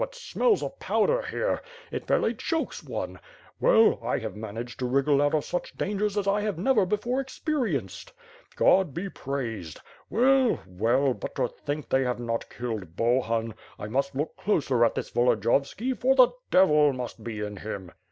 [0.01, 0.07] Ugh!
[0.07, 0.09] Ugh!
[0.09, 1.61] how it smells of powder here!
[1.91, 3.19] It fairly chokes one!
[3.59, 8.11] Well, I have managed to wriggle out of such dangers as I never before experienced.
[8.55, 9.79] God be praised!
[10.09, 13.53] Well, well, but to think they have not killed Bohun!
[13.77, 17.91] I must look closer at this Volodiyovskd, for the devil must be in him."